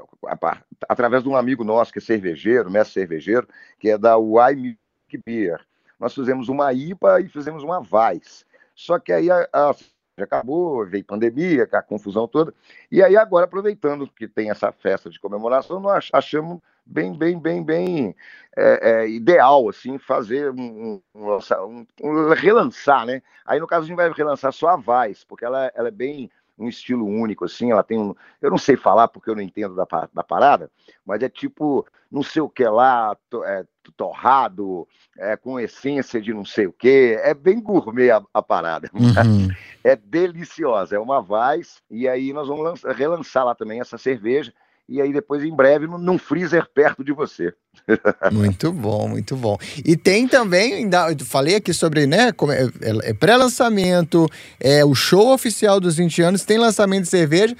através 0.88 1.22
de 1.22 1.28
um 1.28 1.36
amigo 1.36 1.64
nosso 1.64 1.92
que 1.92 1.98
é 1.98 2.02
cervejeiro, 2.02 2.70
mestre 2.70 2.94
cervejeiro, 2.94 3.46
que 3.78 3.90
é 3.90 3.98
da 3.98 4.16
Wine 4.16 4.78
Beer. 5.18 5.60
Nós 5.98 6.14
fizemos 6.14 6.48
uma 6.48 6.72
IPA 6.72 7.20
e 7.20 7.28
fizemos 7.28 7.62
uma 7.62 7.80
Weiss. 7.80 8.44
Só 8.74 8.98
que 8.98 9.12
aí 9.12 9.30
a, 9.30 9.48
a 9.52 9.74
acabou, 10.22 10.86
veio 10.86 11.04
pandemia, 11.04 11.68
a 11.70 11.82
confusão 11.82 12.28
toda. 12.28 12.54
E 12.90 13.02
aí 13.02 13.16
agora, 13.16 13.44
aproveitando 13.44 14.06
que 14.06 14.28
tem 14.28 14.50
essa 14.50 14.72
festa 14.72 15.08
de 15.10 15.18
comemoração, 15.18 15.80
nós 15.80 16.08
achamos 16.12 16.60
bem, 16.84 17.16
bem, 17.16 17.38
bem, 17.38 17.62
bem 17.62 18.16
é, 18.56 18.90
é, 18.90 19.08
ideal, 19.08 19.68
assim, 19.68 19.98
fazer 19.98 20.50
um, 20.50 21.00
um, 21.14 21.38
um, 21.38 21.86
um, 22.02 22.28
relançar, 22.34 23.06
né? 23.06 23.22
Aí, 23.44 23.60
no 23.60 23.66
caso, 23.66 23.84
a 23.84 23.86
gente 23.86 23.96
vai 23.96 24.10
relançar 24.12 24.52
só 24.52 24.68
a 24.68 24.76
Weiss, 24.76 25.24
porque 25.24 25.44
ela, 25.44 25.70
ela 25.74 25.88
é 25.88 25.92
bem 25.92 26.30
um 26.60 26.68
estilo 26.68 27.06
único, 27.06 27.44
assim, 27.44 27.70
ela 27.70 27.82
tem 27.82 27.98
um. 27.98 28.14
Eu 28.40 28.50
não 28.50 28.58
sei 28.58 28.76
falar 28.76 29.08
porque 29.08 29.30
eu 29.30 29.34
não 29.34 29.42
entendo 29.42 29.74
da, 29.74 29.86
da 30.12 30.22
parada, 30.22 30.70
mas 31.04 31.22
é 31.22 31.28
tipo, 31.28 31.86
não 32.10 32.22
sei 32.22 32.42
o 32.42 32.48
que 32.48 32.64
lá, 32.64 33.16
to, 33.28 33.42
é, 33.44 33.64
torrado, 33.96 34.86
é, 35.18 35.36
com 35.36 35.58
essência 35.58 36.20
de 36.20 36.32
não 36.32 36.44
sei 36.44 36.66
o 36.66 36.72
que. 36.72 37.18
É 37.22 37.34
bem 37.34 37.60
gourmet 37.60 38.10
a, 38.10 38.22
a 38.32 38.42
parada. 38.42 38.90
Uhum. 38.94 39.48
É 39.82 39.96
deliciosa, 39.96 40.96
é 40.96 40.98
uma 40.98 41.22
Vaz, 41.22 41.80
e 41.90 42.06
aí 42.06 42.34
nós 42.34 42.48
vamos 42.48 42.64
lançar, 42.64 42.94
relançar 42.94 43.46
lá 43.46 43.54
também 43.54 43.80
essa 43.80 43.96
cerveja 43.96 44.52
e 44.90 45.00
aí 45.00 45.12
depois 45.12 45.44
em 45.44 45.54
breve 45.54 45.86
num 45.86 46.18
freezer 46.18 46.66
perto 46.74 47.04
de 47.04 47.12
você. 47.12 47.54
muito 48.32 48.72
bom, 48.72 49.08
muito 49.08 49.36
bom. 49.36 49.56
E 49.84 49.96
tem 49.96 50.26
também, 50.26 50.82
eu 50.82 51.24
falei 51.24 51.54
aqui 51.54 51.72
sobre, 51.72 52.08
né, 52.08 52.30
é, 52.30 53.10
é 53.10 53.14
pré-lançamento, 53.14 54.28
é 54.58 54.84
o 54.84 54.92
show 54.92 55.32
oficial 55.32 55.78
dos 55.78 55.96
20 55.96 56.22
anos, 56.22 56.44
tem 56.44 56.58
lançamento 56.58 57.04
de 57.04 57.08
cerveja. 57.08 57.56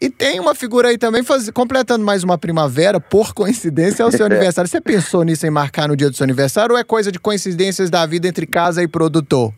E 0.00 0.08
tem 0.08 0.38
uma 0.38 0.54
figura 0.54 0.90
aí 0.90 0.96
também 0.96 1.24
faz, 1.24 1.50
completando 1.50 2.04
mais 2.04 2.22
uma 2.22 2.38
primavera, 2.38 3.00
por 3.00 3.34
coincidência, 3.34 4.04
é 4.04 4.06
o 4.06 4.12
seu 4.12 4.24
aniversário. 4.26 4.70
Você 4.70 4.80
pensou 4.80 5.24
nisso 5.24 5.44
em 5.44 5.50
marcar 5.50 5.88
no 5.88 5.96
dia 5.96 6.08
do 6.08 6.14
seu 6.14 6.22
aniversário 6.22 6.74
ou 6.74 6.78
é 6.78 6.84
coisa 6.84 7.10
de 7.10 7.18
coincidências 7.18 7.90
da 7.90 8.06
vida 8.06 8.28
entre 8.28 8.46
casa 8.46 8.80
e 8.80 8.86
produtor? 8.86 9.52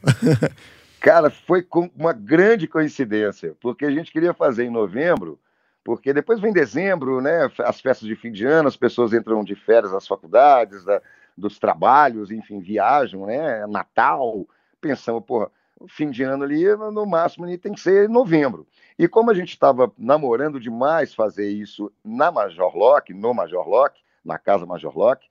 Cara, 0.98 1.28
foi 1.28 1.66
uma 1.94 2.14
grande 2.14 2.66
coincidência, 2.66 3.54
porque 3.60 3.84
a 3.84 3.90
gente 3.90 4.10
queria 4.10 4.32
fazer 4.32 4.64
em 4.64 4.70
novembro 4.70 5.38
porque 5.82 6.12
depois 6.12 6.40
vem 6.40 6.52
dezembro, 6.52 7.20
né, 7.20 7.50
as 7.60 7.80
festas 7.80 8.06
de 8.06 8.14
fim 8.14 8.30
de 8.30 8.46
ano, 8.46 8.68
as 8.68 8.76
pessoas 8.76 9.12
entram 9.12 9.42
de 9.42 9.54
férias 9.54 9.92
nas 9.92 10.06
faculdades, 10.06 10.84
da, 10.84 11.00
dos 11.36 11.58
trabalhos, 11.58 12.30
enfim, 12.30 12.60
viajam, 12.60 13.26
né, 13.26 13.66
Natal, 13.66 14.46
pensamos, 14.80 15.24
pô, 15.24 15.50
fim 15.88 16.10
de 16.10 16.22
ano 16.22 16.44
ali, 16.44 16.64
no 16.76 17.06
máximo, 17.06 17.46
tem 17.58 17.72
que 17.72 17.80
ser 17.80 18.08
novembro. 18.08 18.66
E 18.98 19.08
como 19.08 19.30
a 19.30 19.34
gente 19.34 19.50
estava 19.50 19.90
namorando 19.96 20.60
demais 20.60 21.14
fazer 21.14 21.48
isso 21.48 21.90
na 22.04 22.30
Major 22.30 22.76
Lock, 22.76 23.14
no 23.14 23.32
Major 23.32 23.66
Lock, 23.66 23.98
na 24.24 24.38
casa 24.38 24.66
Major 24.66 24.96
Lock, 24.96 25.26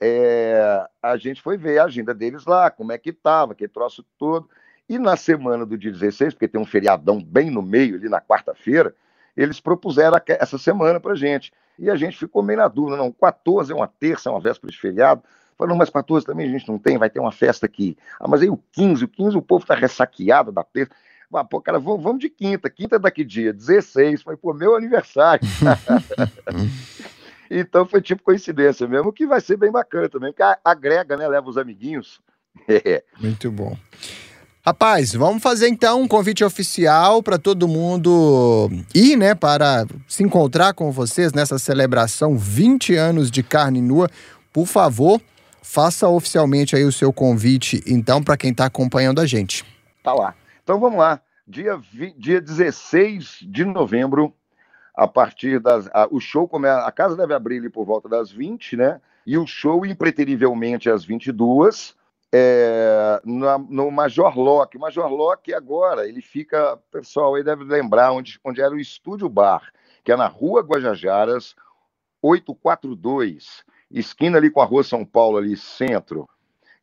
é, 0.00 0.84
a 1.00 1.16
gente 1.16 1.40
foi 1.40 1.56
ver 1.56 1.78
a 1.78 1.84
agenda 1.84 2.12
deles 2.12 2.44
lá, 2.44 2.68
como 2.68 2.90
é 2.90 2.98
que 2.98 3.10
estava, 3.10 3.54
que 3.54 3.68
troço 3.68 4.04
todo. 4.18 4.50
E 4.88 4.98
na 4.98 5.16
semana 5.16 5.64
do 5.64 5.78
dia 5.78 5.92
16, 5.92 6.34
porque 6.34 6.48
tem 6.48 6.60
um 6.60 6.66
feriadão 6.66 7.22
bem 7.22 7.50
no 7.50 7.62
meio, 7.62 7.94
ali 7.94 8.08
na 8.08 8.20
quarta-feira, 8.20 8.92
eles 9.36 9.60
propuseram 9.60 10.20
essa 10.26 10.58
semana 10.58 11.00
para 11.00 11.14
gente. 11.14 11.52
E 11.78 11.90
a 11.90 11.96
gente 11.96 12.16
ficou 12.16 12.42
meio 12.42 12.58
na 12.58 12.68
dúvida, 12.68 12.96
não, 12.96 13.10
14 13.10 13.72
é 13.72 13.74
uma 13.74 13.88
terça, 13.88 14.28
é 14.28 14.32
uma 14.32 14.40
véspera 14.40 14.70
de 14.70 14.78
feriado. 14.78 15.22
Falei, 15.56 15.70
não, 15.70 15.78
mas 15.78 15.90
14 15.90 16.24
também 16.26 16.48
a 16.48 16.50
gente 16.50 16.68
não 16.68 16.78
tem, 16.78 16.98
vai 16.98 17.10
ter 17.10 17.20
uma 17.20 17.32
festa 17.32 17.66
aqui. 17.66 17.96
Ah, 18.18 18.28
mas 18.28 18.42
aí 18.42 18.50
o 18.50 18.58
15, 18.72 19.04
o 19.04 19.08
15 19.08 19.36
o 19.36 19.42
povo 19.42 19.64
está 19.64 19.74
ressaqueado 19.74 20.52
da 20.52 20.64
terça. 20.64 20.92
Ah, 21.34 21.44
pô, 21.44 21.60
cara, 21.60 21.78
vamos, 21.78 22.02
vamos 22.02 22.20
de 22.20 22.28
quinta. 22.28 22.68
Quinta 22.68 22.96
é 22.96 22.98
daqui 22.98 23.24
dia, 23.24 23.52
16. 23.52 24.22
Foi, 24.22 24.36
pô, 24.36 24.52
meu 24.52 24.76
aniversário. 24.76 25.46
então 27.50 27.86
foi 27.86 28.02
tipo 28.02 28.22
coincidência 28.22 28.86
mesmo, 28.86 29.12
que 29.12 29.26
vai 29.26 29.40
ser 29.40 29.56
bem 29.56 29.70
bacana 29.70 30.08
também, 30.08 30.32
porque 30.32 30.42
agrega, 30.62 31.16
né? 31.16 31.26
Leva 31.26 31.48
os 31.48 31.56
amiguinhos. 31.56 32.20
Muito 33.18 33.50
bom. 33.50 33.76
Rapaz, 34.64 35.12
vamos 35.12 35.42
fazer 35.42 35.66
então 35.66 36.02
um 36.02 36.06
convite 36.06 36.44
oficial 36.44 37.20
para 37.20 37.36
todo 37.36 37.66
mundo 37.66 38.70
ir, 38.94 39.16
né, 39.16 39.34
para 39.34 39.84
se 40.06 40.22
encontrar 40.22 40.72
com 40.72 40.92
vocês 40.92 41.32
nessa 41.32 41.58
celebração 41.58 42.38
20 42.38 42.94
anos 42.94 43.28
de 43.28 43.42
carne 43.42 43.82
nua. 43.82 44.08
Por 44.52 44.66
favor, 44.66 45.20
faça 45.64 46.08
oficialmente 46.08 46.76
aí 46.76 46.84
o 46.84 46.92
seu 46.92 47.12
convite, 47.12 47.82
então, 47.88 48.22
para 48.22 48.36
quem 48.36 48.52
está 48.52 48.66
acompanhando 48.66 49.20
a 49.20 49.26
gente. 49.26 49.64
Tá 50.00 50.14
lá. 50.14 50.32
Então 50.62 50.78
vamos 50.78 51.00
lá. 51.00 51.20
Dia, 51.44 51.80
dia 52.16 52.40
16 52.40 53.38
de 53.42 53.64
novembro, 53.64 54.32
a 54.94 55.08
partir 55.08 55.58
das. 55.58 55.88
A, 55.92 56.06
o 56.08 56.20
show, 56.20 56.46
como 56.46 56.66
é, 56.66 56.70
a 56.70 56.92
casa 56.92 57.16
deve 57.16 57.34
abrir 57.34 57.58
ali 57.58 57.68
por 57.68 57.84
volta 57.84 58.08
das 58.08 58.30
20, 58.30 58.76
né? 58.76 59.00
E 59.26 59.36
o 59.36 59.44
show, 59.44 59.84
impreterivelmente, 59.84 60.88
às 60.88 61.04
22 61.04 62.00
é, 62.32 63.20
na, 63.24 63.58
no 63.58 63.90
Major 63.90 64.38
Locke. 64.38 64.76
O 64.76 64.80
Major 64.80 65.08
Locke 65.08 65.52
agora, 65.52 66.08
ele 66.08 66.22
fica, 66.22 66.78
pessoal 66.90 67.34
aí 67.34 67.44
deve 67.44 67.64
lembrar 67.64 68.12
onde, 68.12 68.40
onde 68.42 68.60
era 68.60 68.74
o 68.74 68.80
Estúdio 68.80 69.28
Bar, 69.28 69.70
que 70.02 70.10
é 70.10 70.16
na 70.16 70.26
Rua 70.26 70.62
Guajajaras, 70.62 71.54
842, 72.22 73.64
esquina 73.90 74.38
ali 74.38 74.50
com 74.50 74.60
a 74.60 74.64
Rua 74.64 74.82
São 74.82 75.04
Paulo, 75.04 75.36
ali 75.36 75.56
centro. 75.56 76.28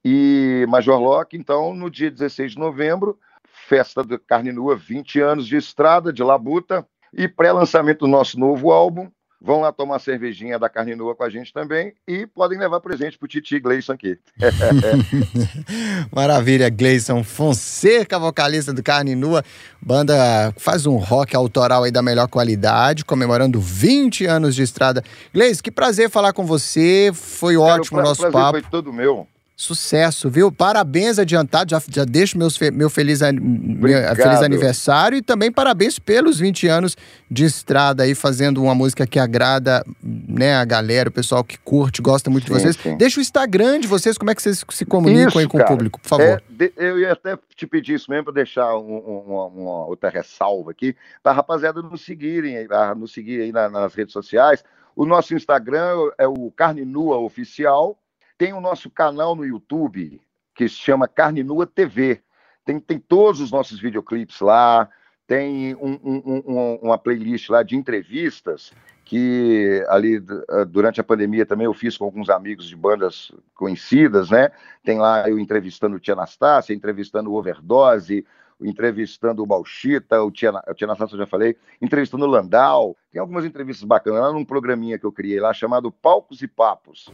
E 0.05 0.65
Major 0.69 0.99
Locke, 0.99 1.35
então, 1.35 1.73
no 1.73 1.89
dia 1.89 2.11
16 2.11 2.53
de 2.53 2.59
novembro, 2.59 3.19
festa 3.43 4.03
da 4.03 4.19
carne 4.19 4.51
nua, 4.51 4.75
20 4.75 5.19
anos 5.19 5.47
de 5.47 5.57
estrada, 5.57 6.13
de 6.13 6.23
labuta, 6.23 6.87
e 7.11 7.27
pré-lançamento 7.27 7.99
do 7.99 8.07
nosso 8.07 8.39
novo 8.39 8.71
álbum, 8.71 9.09
Vão 9.41 9.61
lá 9.61 9.71
tomar 9.71 9.99
cervejinha 9.99 10.59
da 10.59 10.67
carne 10.67 10.95
nua 10.95 11.15
com 11.15 11.23
a 11.23 11.29
gente 11.29 11.53
também 11.53 11.93
e 12.05 12.27
podem 12.27 12.59
levar 12.59 12.81
presente 12.81 13.17
pro 13.17 13.27
Titi 13.27 13.57
Gleison 13.57 13.93
aqui. 13.93 14.19
Maravilha, 16.11 16.69
Gleison 16.69 17.23
Fonseca, 17.23 18.19
vocalista 18.19 18.73
do 18.73 18.83
Carne 18.83 19.15
Nua. 19.15 19.41
Banda 19.81 20.53
faz 20.57 20.85
um 20.85 20.97
rock 20.97 21.37
autoral 21.37 21.85
aí 21.85 21.91
da 21.91 22.01
melhor 22.01 22.27
qualidade, 22.27 23.05
comemorando 23.05 23.61
20 23.61 24.25
anos 24.25 24.55
de 24.55 24.63
estrada. 24.63 25.01
Gleison, 25.33 25.63
que 25.63 25.71
prazer 25.71 26.09
falar 26.09 26.33
com 26.33 26.45
você. 26.45 27.09
Foi 27.13 27.55
ótimo 27.55 27.99
o 27.99 28.03
nosso 28.03 28.21
prazer 28.21 28.33
papo. 28.33 28.59
Foi 28.59 28.69
todo 28.69 28.91
meu. 28.91 29.25
Sucesso, 29.59 30.29
viu? 30.29 30.49
Parabéns 30.53 31.19
adiantado, 31.19 31.71
já, 31.71 31.81
já 31.89 32.05
deixo 32.05 32.37
meus, 32.37 32.57
meu 32.71 32.89
feliz, 32.89 33.19
meu 33.19 33.89
feliz 34.15 34.41
aniversário 34.41 35.17
e 35.17 35.21
também 35.21 35.51
parabéns 35.51 35.99
pelos 35.99 36.39
20 36.39 36.65
anos 36.69 36.95
de 37.29 37.43
estrada 37.43 38.03
aí, 38.03 38.15
fazendo 38.15 38.63
uma 38.63 38.73
música 38.73 39.05
que 39.05 39.19
agrada 39.19 39.83
né, 40.01 40.55
a 40.55 40.63
galera, 40.63 41.09
o 41.09 41.11
pessoal 41.11 41.43
que 41.43 41.57
curte, 41.57 42.01
gosta 42.01 42.29
muito 42.29 42.47
sim, 42.47 42.53
de 42.53 42.59
vocês. 42.61 42.77
Sim. 42.77 42.95
Deixa 42.95 43.19
o 43.19 43.21
Instagram 43.21 43.81
de 43.81 43.87
vocês, 43.89 44.17
como 44.17 44.31
é 44.31 44.35
que 44.35 44.41
vocês 44.41 44.63
se 44.69 44.85
comunicam 44.85 45.27
isso, 45.27 45.39
aí 45.39 45.45
com 45.45 45.57
cara, 45.57 45.69
o 45.69 45.73
público, 45.73 45.99
por 45.99 46.07
favor. 46.07 46.41
É, 46.57 46.71
eu 46.77 46.97
ia 46.97 47.11
até 47.11 47.37
te 47.53 47.67
pedir 47.67 47.95
isso 47.95 48.09
mesmo 48.09 48.23
para 48.23 48.35
deixar 48.35 48.77
um, 48.77 48.93
um, 48.93 49.23
uma, 49.27 49.45
uma, 49.47 49.85
outra 49.87 50.09
ressalva 50.09 50.71
aqui, 50.71 50.95
para 51.21 51.33
a 51.33 51.35
rapaziada 51.35 51.81
nos 51.81 52.05
seguirem, 52.05 52.65
nos 52.95 53.11
seguir 53.11 53.41
aí 53.41 53.51
nas 53.51 53.93
redes 53.93 54.13
sociais. 54.13 54.63
O 54.95 55.05
nosso 55.05 55.35
Instagram 55.35 56.11
é 56.17 56.25
o 56.25 56.49
Carne 56.49 56.85
Nua 56.85 57.17
Oficial 57.17 57.99
tem 58.39 58.53
o 58.53 58.61
nosso 58.61 58.89
canal 58.89 59.35
no 59.35 59.45
YouTube, 59.45 60.19
que 60.55 60.69
se 60.69 60.75
chama 60.75 61.09
Carne 61.09 61.43
Nua 61.43 61.67
TV. 61.67 62.21
Tem, 62.63 62.79
tem 62.79 62.97
todos 62.97 63.41
os 63.41 63.51
nossos 63.51 63.77
videoclipes 63.81 64.39
lá, 64.39 64.89
tem 65.27 65.75
um, 65.75 65.99
um, 66.01 66.43
um, 66.47 66.75
uma 66.81 66.97
playlist 66.97 67.49
lá 67.49 67.61
de 67.63 67.75
entrevistas 67.75 68.71
que 69.03 69.83
ali 69.89 70.23
ah, 70.47 70.63
durante 70.63 71.01
a 71.01 71.03
pandemia 71.03 71.45
também 71.45 71.65
eu 71.65 71.73
fiz 71.73 71.97
com 71.97 72.05
alguns 72.05 72.29
amigos 72.29 72.65
de 72.67 72.77
bandas 72.77 73.29
conhecidas, 73.53 74.29
né? 74.29 74.51
Tem 74.85 74.99
lá 74.99 75.27
eu 75.29 75.37
entrevistando 75.37 75.97
o 75.97 75.99
Tia 75.99 76.13
Anastácia, 76.13 76.73
entrevistando 76.73 77.29
o 77.29 77.33
Overdose, 77.33 78.25
entrevistando 78.61 79.43
o 79.43 79.45
Balchita, 79.45 80.21
o 80.23 80.31
Tia, 80.31 80.53
o 80.65 80.73
Tia 80.73 80.87
Anastácia 80.87 81.15
eu 81.15 81.19
já 81.19 81.27
falei, 81.27 81.57
entrevistando 81.81 82.23
o 82.23 82.29
Landau. 82.29 82.95
Tem 83.11 83.19
algumas 83.19 83.43
entrevistas 83.43 83.85
bacanas 83.85 84.21
lá 84.21 84.31
num 84.31 84.45
programinha 84.45 84.97
que 84.97 85.05
eu 85.05 85.11
criei 85.11 85.41
lá 85.41 85.53
chamado 85.53 85.91
Palcos 85.91 86.41
e 86.41 86.47
Papos 86.47 87.11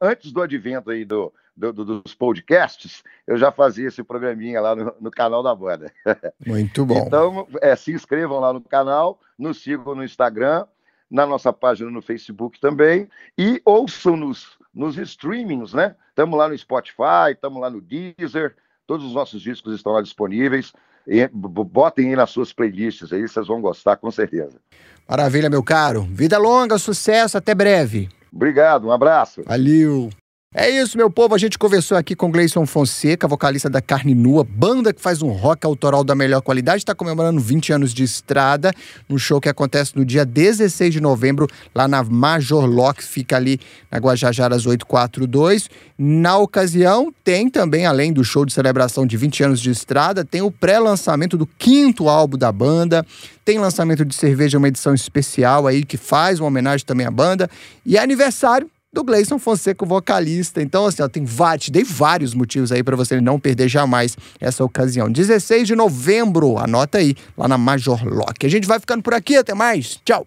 antes 0.00 0.32
do 0.32 0.42
advento 0.42 0.90
aí 0.90 1.04
do, 1.04 1.32
do, 1.56 1.72
do, 1.72 1.84
dos 1.84 2.14
podcasts, 2.14 3.02
eu 3.26 3.36
já 3.36 3.50
fazia 3.50 3.88
esse 3.88 4.02
programinha 4.02 4.60
lá 4.60 4.76
no, 4.76 4.94
no 5.00 5.10
canal 5.10 5.42
da 5.42 5.54
banda. 5.54 5.92
Muito 6.46 6.84
bom. 6.84 7.04
Então, 7.06 7.48
é, 7.60 7.74
se 7.74 7.92
inscrevam 7.92 8.40
lá 8.40 8.52
no 8.52 8.60
canal, 8.60 9.20
nos 9.38 9.62
sigam 9.62 9.94
no 9.94 10.04
Instagram, 10.04 10.66
na 11.10 11.26
nossa 11.26 11.52
página 11.52 11.90
no 11.90 12.02
Facebook 12.02 12.60
também, 12.60 13.08
e 13.38 13.60
ouçam-nos 13.64 14.58
nos 14.74 14.98
streamings, 14.98 15.72
né? 15.72 15.94
Estamos 16.08 16.36
lá 16.36 16.48
no 16.48 16.58
Spotify, 16.58 17.32
estamos 17.32 17.60
lá 17.60 17.70
no 17.70 17.80
Deezer, 17.80 18.56
todos 18.86 19.06
os 19.06 19.14
nossos 19.14 19.40
discos 19.40 19.74
estão 19.74 19.92
lá 19.92 20.02
disponíveis. 20.02 20.72
E 21.06 21.28
botem 21.28 22.08
aí 22.08 22.16
nas 22.16 22.30
suas 22.30 22.52
playlists 22.52 23.12
aí, 23.12 23.28
vocês 23.28 23.46
vão 23.46 23.60
gostar 23.60 23.96
com 23.96 24.10
certeza. 24.10 24.58
Maravilha, 25.06 25.50
meu 25.50 25.62
caro. 25.62 26.02
Vida 26.10 26.38
longa, 26.38 26.78
sucesso, 26.78 27.36
até 27.36 27.54
breve. 27.54 28.08
Obrigado, 28.34 28.88
um 28.88 28.92
abraço. 28.92 29.42
Valeu. 29.46 30.10
É 30.56 30.70
isso, 30.70 30.96
meu 30.96 31.10
povo. 31.10 31.34
A 31.34 31.38
gente 31.38 31.58
conversou 31.58 31.98
aqui 31.98 32.14
com 32.14 32.30
Gleison 32.30 32.64
Fonseca, 32.64 33.26
vocalista 33.26 33.68
da 33.68 33.82
Carne 33.82 34.14
Nua, 34.14 34.44
banda 34.44 34.92
que 34.92 35.00
faz 35.00 35.20
um 35.20 35.30
rock 35.30 35.66
autoral 35.66 36.04
da 36.04 36.14
melhor 36.14 36.40
qualidade. 36.42 36.78
Está 36.78 36.94
comemorando 36.94 37.40
20 37.40 37.72
anos 37.72 37.92
de 37.92 38.04
estrada, 38.04 38.72
no 39.08 39.18
show 39.18 39.40
que 39.40 39.48
acontece 39.48 39.96
no 39.96 40.04
dia 40.04 40.24
16 40.24 40.94
de 40.94 41.00
novembro, 41.00 41.48
lá 41.74 41.88
na 41.88 42.04
Major 42.04 42.66
Lock, 42.66 43.02
fica 43.02 43.34
ali 43.34 43.58
na 43.90 43.98
Guajajaras 43.98 44.64
842. 44.64 45.68
Na 45.98 46.38
ocasião, 46.38 47.12
tem 47.24 47.50
também, 47.50 47.84
além 47.84 48.12
do 48.12 48.22
show 48.22 48.46
de 48.46 48.52
celebração 48.52 49.04
de 49.04 49.16
20 49.16 49.42
anos 49.42 49.60
de 49.60 49.72
estrada, 49.72 50.24
tem 50.24 50.40
o 50.40 50.52
pré-lançamento 50.52 51.36
do 51.36 51.48
quinto 51.48 52.08
álbum 52.08 52.38
da 52.38 52.52
banda. 52.52 53.04
Tem 53.44 53.58
lançamento 53.58 54.04
de 54.04 54.14
cerveja, 54.14 54.56
uma 54.56 54.68
edição 54.68 54.94
especial 54.94 55.66
aí 55.66 55.84
que 55.84 55.96
faz 55.96 56.38
uma 56.38 56.46
homenagem 56.46 56.86
também 56.86 57.06
à 57.06 57.10
banda. 57.10 57.50
E 57.84 57.96
é 57.96 58.00
aniversário 58.00 58.70
do 58.94 59.04
Gleison 59.04 59.38
Fonseca, 59.38 59.84
vocalista. 59.84 60.62
Então, 60.62 60.86
assim, 60.86 61.02
ó, 61.02 61.08
tem 61.08 61.24
vários, 61.24 61.68
dei 61.68 61.84
vários 61.84 62.32
motivos 62.32 62.72
aí 62.72 62.82
para 62.82 62.96
você 62.96 63.20
não 63.20 63.38
perder 63.38 63.68
jamais 63.68 64.16
essa 64.40 64.64
ocasião. 64.64 65.10
16 65.10 65.66
de 65.66 65.76
novembro, 65.76 66.58
anota 66.58 66.98
aí, 66.98 67.14
lá 67.36 67.48
na 67.48 67.58
Major 67.58 68.02
Lock. 68.06 68.46
A 68.46 68.48
gente 68.48 68.66
vai 68.66 68.80
ficando 68.80 69.02
por 69.02 69.12
aqui, 69.12 69.36
até 69.36 69.52
mais. 69.52 70.00
Tchau. 70.04 70.24